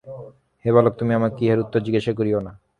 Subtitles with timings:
[0.65, 2.51] হে বালক, তুমি আমাকে ইহার উত্তর জিজ্ঞাসা করিও না।